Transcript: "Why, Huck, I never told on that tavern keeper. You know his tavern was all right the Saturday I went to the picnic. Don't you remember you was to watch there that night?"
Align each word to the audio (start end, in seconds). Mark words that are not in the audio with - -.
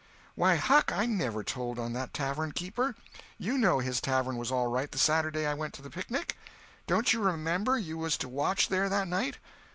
"Why, 0.33 0.55
Huck, 0.55 0.91
I 0.91 1.05
never 1.05 1.43
told 1.43 1.77
on 1.77 1.93
that 1.93 2.11
tavern 2.11 2.53
keeper. 2.53 2.95
You 3.37 3.55
know 3.55 3.77
his 3.77 4.01
tavern 4.01 4.35
was 4.35 4.51
all 4.51 4.65
right 4.65 4.91
the 4.91 4.97
Saturday 4.97 5.45
I 5.45 5.53
went 5.53 5.75
to 5.75 5.83
the 5.83 5.91
picnic. 5.91 6.39
Don't 6.87 7.13
you 7.13 7.21
remember 7.21 7.77
you 7.77 7.99
was 7.99 8.17
to 8.17 8.27
watch 8.27 8.69
there 8.69 8.89
that 8.89 9.07
night?" 9.07 9.37